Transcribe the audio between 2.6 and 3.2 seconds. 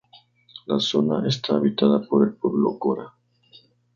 cora.